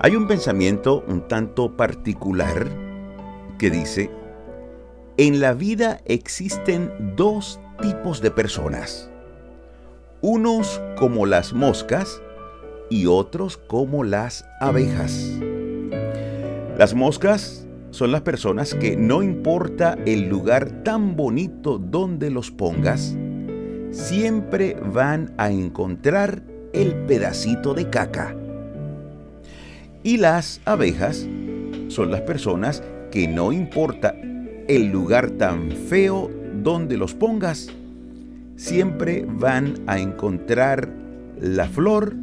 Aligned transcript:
Hay 0.00 0.14
un 0.14 0.28
pensamiento 0.28 1.02
un 1.08 1.26
tanto 1.26 1.76
particular 1.76 2.68
que 3.58 3.68
dice, 3.68 4.12
en 5.16 5.40
la 5.40 5.54
vida 5.54 6.00
existen 6.04 7.16
dos 7.16 7.58
tipos 7.82 8.22
de 8.22 8.30
personas, 8.30 9.10
unos 10.20 10.80
como 10.96 11.26
las 11.26 11.52
moscas 11.52 12.22
y 12.88 13.06
otros 13.06 13.56
como 13.56 14.04
las 14.04 14.44
abejas. 14.60 15.32
Las 16.78 16.94
moscas 16.94 17.66
son 17.90 18.12
las 18.12 18.20
personas 18.20 18.74
que 18.74 18.96
no 18.96 19.24
importa 19.24 19.98
el 20.06 20.28
lugar 20.28 20.84
tan 20.84 21.16
bonito 21.16 21.78
donde 21.78 22.30
los 22.30 22.52
pongas, 22.52 23.16
siempre 23.90 24.76
van 24.94 25.34
a 25.38 25.50
encontrar 25.50 26.44
el 26.72 26.94
pedacito 27.06 27.74
de 27.74 27.90
caca. 27.90 28.36
Y 30.02 30.16
las 30.16 30.60
abejas 30.64 31.26
son 31.88 32.10
las 32.10 32.20
personas 32.22 32.82
que 33.10 33.26
no 33.26 33.52
importa 33.52 34.14
el 34.68 34.90
lugar 34.90 35.30
tan 35.30 35.72
feo 35.72 36.30
donde 36.62 36.96
los 36.96 37.14
pongas, 37.14 37.68
siempre 38.56 39.24
van 39.26 39.74
a 39.86 39.98
encontrar 39.98 40.88
la 41.40 41.66
flor 41.66 42.14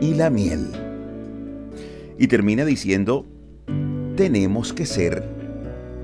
y 0.00 0.14
la 0.14 0.30
miel. 0.30 0.68
Y 2.18 2.28
termina 2.28 2.64
diciendo, 2.64 3.26
tenemos 4.16 4.72
que 4.72 4.86
ser 4.86 5.24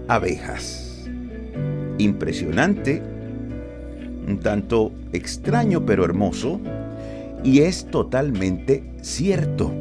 abejas. 0.09 1.09
Impresionante, 1.99 3.03
un 4.27 4.41
tanto 4.41 4.93
extraño 5.13 5.85
pero 5.85 6.05
hermoso, 6.05 6.61
y 7.45 7.61
es 7.61 7.87
totalmente 7.91 8.83
cierto. 9.03 9.73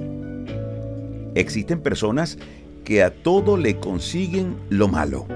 Existen 1.37 1.81
personas 1.81 2.39
que 2.83 3.03
a 3.03 3.11
todo 3.11 3.57
le 3.57 3.79
consiguen 3.79 4.55
lo 4.69 4.87
malo. 4.87 5.27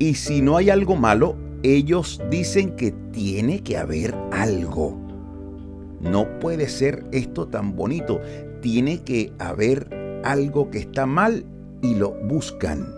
Y 0.00 0.14
si 0.14 0.42
no 0.42 0.56
hay 0.56 0.68
algo 0.68 0.96
malo, 0.96 1.36
ellos 1.62 2.20
dicen 2.28 2.74
que 2.74 2.90
tiene 3.12 3.62
que 3.62 3.76
haber 3.76 4.16
algo. 4.32 4.98
No 6.00 6.40
puede 6.40 6.68
ser 6.68 7.04
esto 7.12 7.46
tan 7.46 7.76
bonito. 7.76 8.20
Tiene 8.60 9.02
que 9.04 9.32
haber 9.38 10.20
algo 10.24 10.72
que 10.72 10.78
está 10.78 11.06
mal 11.06 11.44
y 11.80 11.94
lo 11.94 12.10
buscan. 12.24 12.92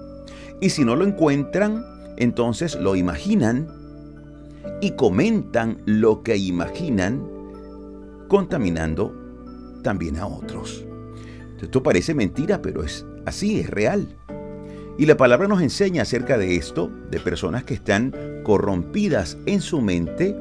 Y 0.62 0.70
si 0.70 0.82
no 0.82 0.96
lo 0.96 1.04
encuentran, 1.04 1.84
entonces 2.16 2.74
lo 2.74 2.96
imaginan 2.96 3.68
y 4.80 4.92
comentan 4.92 5.82
lo 5.84 6.22
que 6.22 6.38
imaginan, 6.38 7.22
contaminando 8.28 9.14
también 9.82 10.16
a 10.16 10.26
otros. 10.26 10.86
Esto 11.60 11.82
parece 11.82 12.14
mentira, 12.14 12.60
pero 12.60 12.82
es 12.82 13.06
así, 13.24 13.60
es 13.60 13.70
real. 13.70 14.06
Y 14.98 15.06
la 15.06 15.16
palabra 15.16 15.48
nos 15.48 15.62
enseña 15.62 16.02
acerca 16.02 16.38
de 16.38 16.56
esto, 16.56 16.90
de 17.10 17.18
personas 17.18 17.64
que 17.64 17.74
están 17.74 18.14
corrompidas 18.44 19.38
en 19.46 19.60
su 19.60 19.80
mente 19.80 20.36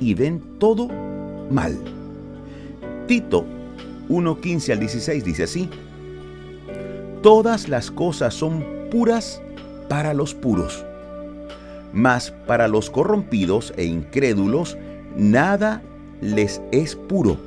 y 0.00 0.14
ven 0.14 0.40
todo 0.58 0.88
mal. 1.50 1.76
Tito 3.06 3.44
1.15 4.08 4.72
al 4.72 4.80
16 4.80 5.24
dice 5.24 5.42
así, 5.44 5.68
Todas 7.22 7.68
las 7.68 7.90
cosas 7.90 8.34
son 8.34 8.64
puras 8.90 9.42
para 9.88 10.14
los 10.14 10.34
puros, 10.34 10.84
mas 11.92 12.32
para 12.46 12.68
los 12.68 12.90
corrompidos 12.90 13.72
e 13.76 13.84
incrédulos 13.84 14.76
nada 15.16 15.82
les 16.20 16.60
es 16.70 16.96
puro, 16.96 17.38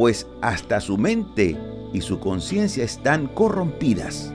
pues 0.00 0.26
hasta 0.40 0.80
su 0.80 0.96
mente 0.96 1.58
y 1.92 2.00
su 2.00 2.20
conciencia 2.20 2.82
están 2.82 3.26
corrompidas. 3.26 4.32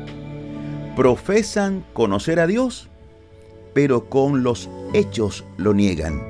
Profesan 0.95 1.83
conocer 1.93 2.39
a 2.39 2.45
Dios, 2.45 2.87
pero 3.73 4.07
con 4.07 4.43
los 4.43 4.69
hechos 4.93 5.43
lo 5.57 5.73
niegan, 5.73 6.21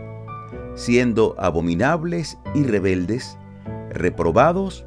siendo 0.75 1.35
abominables 1.37 2.37
y 2.53 2.63
rebeldes, 2.63 3.37
reprobados 3.89 4.85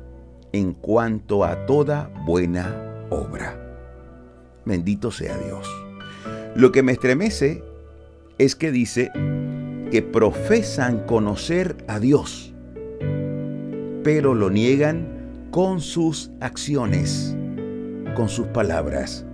en 0.52 0.72
cuanto 0.72 1.44
a 1.44 1.66
toda 1.66 2.10
buena 2.24 3.04
obra. 3.10 3.54
Bendito 4.64 5.10
sea 5.10 5.36
Dios. 5.36 5.68
Lo 6.56 6.72
que 6.72 6.82
me 6.82 6.92
estremece 6.92 7.62
es 8.38 8.56
que 8.56 8.72
dice 8.72 9.10
que 9.90 10.00
profesan 10.00 11.04
conocer 11.04 11.84
a 11.86 12.00
Dios, 12.00 12.54
pero 14.10 14.32
lo 14.34 14.48
niegan 14.48 15.06
con 15.50 15.82
sus 15.82 16.30
acciones, 16.40 17.36
con 18.16 18.30
sus 18.30 18.46
palabras, 18.46 19.26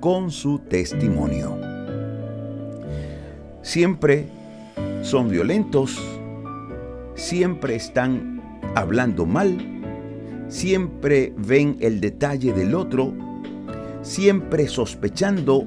con 0.00 0.30
su 0.30 0.58
testimonio. 0.58 1.58
Siempre 3.62 4.26
son 5.00 5.30
violentos, 5.30 5.98
siempre 7.14 7.76
están 7.76 8.60
hablando 8.74 9.24
mal, 9.24 9.56
siempre 10.48 11.32
ven 11.38 11.78
el 11.80 11.98
detalle 11.98 12.52
del 12.52 12.74
otro, 12.74 13.14
siempre 14.02 14.68
sospechando 14.68 15.66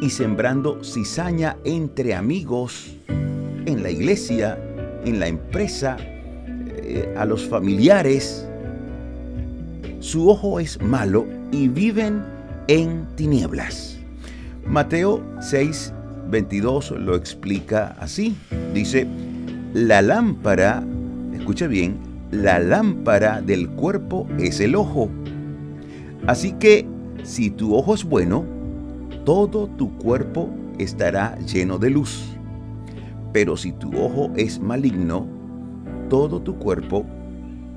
y 0.00 0.08
sembrando 0.10 0.84
cizaña 0.84 1.56
entre 1.64 2.14
amigos, 2.14 2.94
en 3.66 3.82
la 3.82 3.90
iglesia, 3.90 4.56
en 5.04 5.18
la 5.18 5.26
empresa, 5.26 5.96
eh, 6.82 7.14
a 7.16 7.24
los 7.24 7.46
familiares, 7.46 8.46
su 10.00 10.28
ojo 10.28 10.60
es 10.60 10.80
malo 10.80 11.26
y 11.52 11.68
viven 11.68 12.22
en 12.68 13.06
tinieblas. 13.16 13.98
Mateo 14.66 15.22
6, 15.40 15.92
22 16.30 16.92
lo 16.92 17.16
explica 17.16 17.96
así. 17.98 18.36
Dice, 18.74 19.06
la 19.74 20.02
lámpara, 20.02 20.84
escucha 21.34 21.66
bien, 21.66 21.96
la 22.30 22.58
lámpara 22.58 23.40
del 23.40 23.68
cuerpo 23.70 24.26
es 24.38 24.60
el 24.60 24.74
ojo. 24.74 25.08
Así 26.26 26.52
que 26.52 26.86
si 27.22 27.50
tu 27.50 27.74
ojo 27.74 27.94
es 27.94 28.04
bueno, 28.04 28.44
todo 29.24 29.66
tu 29.66 29.96
cuerpo 29.96 30.50
estará 30.78 31.38
lleno 31.40 31.78
de 31.78 31.90
luz. 31.90 32.24
Pero 33.32 33.56
si 33.56 33.72
tu 33.72 33.90
ojo 33.98 34.30
es 34.36 34.60
maligno, 34.60 35.37
todo 36.08 36.40
tu 36.40 36.58
cuerpo 36.58 37.04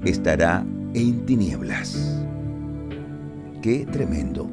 estará 0.04 0.66
en 0.94 1.26
tinieblas. 1.26 2.24
Qué 3.62 3.86
tremendo. 3.86 4.50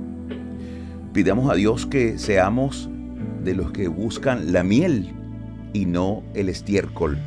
Pidamos 1.12 1.50
a 1.50 1.54
Dios 1.54 1.86
que 1.86 2.18
seamos 2.18 2.90
de 3.42 3.54
los 3.54 3.72
que 3.72 3.88
buscan 3.88 4.52
la 4.52 4.62
miel 4.62 5.14
y 5.72 5.86
no 5.86 6.22
el 6.34 6.48
estiércol. 6.48 7.18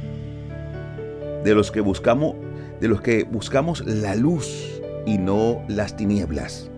De 1.44 1.56
los 1.56 1.72
que 1.72 1.81
buscamos 1.81 2.35
de 2.79 2.88
los 2.88 3.01
que 3.01 3.23
buscamos 3.23 3.85
la 3.85 4.16
luz 4.16 4.81
y 5.06 5.19
no 5.19 5.62
las 5.68 5.95
tinieblas. 5.95 6.69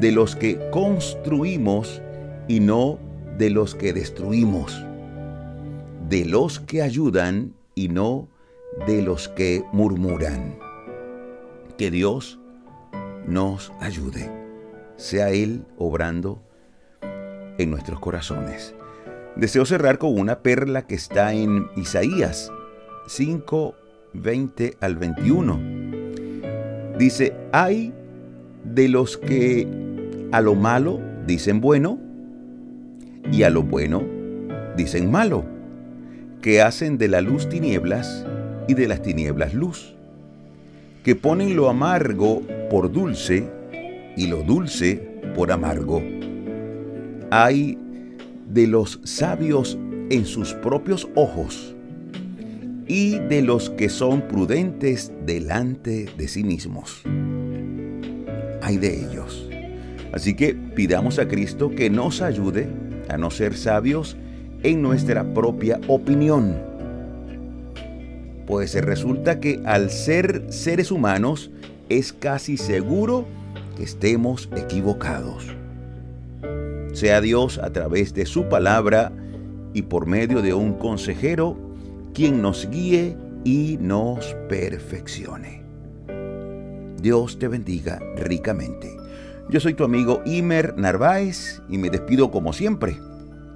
De 0.00 0.10
los 0.10 0.36
que 0.36 0.58
construimos 0.70 2.00
y 2.48 2.60
no 2.60 2.98
de 3.36 3.50
los 3.50 3.74
que 3.74 3.92
destruimos. 3.92 4.82
De 6.08 6.24
los 6.24 6.60
que 6.60 6.80
ayudan 6.80 7.57
y 7.78 7.88
no 7.88 8.28
de 8.88 9.02
los 9.02 9.28
que 9.28 9.64
murmuran. 9.72 10.58
Que 11.76 11.92
Dios 11.92 12.40
nos 13.24 13.72
ayude, 13.78 14.28
sea 14.96 15.30
Él 15.30 15.64
obrando 15.76 16.42
en 17.56 17.70
nuestros 17.70 18.00
corazones. 18.00 18.74
Deseo 19.36 19.64
cerrar 19.64 19.98
con 19.98 20.18
una 20.18 20.40
perla 20.40 20.88
que 20.88 20.96
está 20.96 21.32
en 21.32 21.68
Isaías 21.76 22.50
5, 23.06 23.76
20 24.14 24.76
al 24.80 24.96
21. 24.96 25.60
Dice, 26.98 27.32
hay 27.52 27.94
de 28.64 28.88
los 28.88 29.18
que 29.18 29.68
a 30.32 30.40
lo 30.40 30.56
malo 30.56 31.00
dicen 31.26 31.60
bueno 31.60 32.00
y 33.30 33.44
a 33.44 33.50
lo 33.50 33.62
bueno 33.62 34.02
dicen 34.76 35.12
malo, 35.12 35.57
que 36.42 36.62
hacen 36.62 36.98
de 36.98 37.08
la 37.08 37.20
luz 37.20 37.48
tinieblas 37.48 38.26
y 38.68 38.74
de 38.74 38.88
las 38.88 39.02
tinieblas 39.02 39.54
luz, 39.54 39.94
que 41.02 41.16
ponen 41.16 41.56
lo 41.56 41.68
amargo 41.68 42.42
por 42.70 42.92
dulce 42.92 43.48
y 44.16 44.26
lo 44.26 44.42
dulce 44.42 44.96
por 45.34 45.50
amargo. 45.52 46.02
Hay 47.30 47.78
de 48.48 48.66
los 48.66 49.00
sabios 49.04 49.78
en 50.10 50.24
sus 50.24 50.54
propios 50.54 51.08
ojos 51.14 51.74
y 52.86 53.18
de 53.18 53.42
los 53.42 53.70
que 53.70 53.88
son 53.88 54.22
prudentes 54.22 55.12
delante 55.26 56.06
de 56.16 56.28
sí 56.28 56.42
mismos. 56.42 57.02
Hay 58.62 58.78
de 58.78 59.04
ellos. 59.04 59.48
Así 60.12 60.34
que 60.34 60.54
pidamos 60.54 61.18
a 61.18 61.28
Cristo 61.28 61.70
que 61.70 61.90
nos 61.90 62.22
ayude 62.22 62.68
a 63.08 63.18
no 63.18 63.30
ser 63.30 63.54
sabios 63.56 64.16
en 64.62 64.82
nuestra 64.82 65.24
propia 65.34 65.80
opinión 65.88 66.68
pues 68.48 68.74
resulta 68.82 69.40
que 69.40 69.60
al 69.66 69.90
ser 69.90 70.46
seres 70.48 70.90
humanos 70.90 71.50
es 71.90 72.14
casi 72.14 72.56
seguro 72.56 73.26
que 73.76 73.82
estemos 73.82 74.48
equivocados. 74.56 75.54
Sea 76.94 77.20
Dios 77.20 77.58
a 77.58 77.70
través 77.74 78.14
de 78.14 78.24
su 78.24 78.48
palabra 78.48 79.12
y 79.74 79.82
por 79.82 80.06
medio 80.06 80.40
de 80.40 80.54
un 80.54 80.72
consejero 80.72 81.58
quien 82.14 82.40
nos 82.40 82.66
guíe 82.70 83.18
y 83.44 83.76
nos 83.82 84.34
perfeccione. 84.48 85.62
Dios 87.02 87.38
te 87.38 87.48
bendiga 87.48 88.00
ricamente. 88.16 88.96
Yo 89.50 89.60
soy 89.60 89.74
tu 89.74 89.84
amigo 89.84 90.22
Imer 90.24 90.74
Narváez 90.78 91.60
y 91.68 91.76
me 91.76 91.90
despido 91.90 92.30
como 92.30 92.54
siempre, 92.54 92.96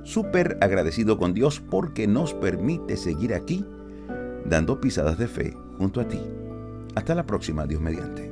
súper 0.04 0.58
agradecido 0.60 1.19
con 1.19 1.34
Dios 1.34 1.60
porque 1.60 2.06
nos 2.06 2.34
permite 2.34 2.96
seguir 2.96 3.34
aquí 3.34 3.64
dando 4.44 4.81
pisadas 4.81 5.19
de 5.19 5.28
fe 5.28 5.56
junto 5.78 6.00
a 6.00 6.08
ti. 6.08 6.20
Hasta 6.94 7.14
la 7.14 7.25
próxima, 7.25 7.66
Dios 7.66 7.81
mediante. 7.81 8.31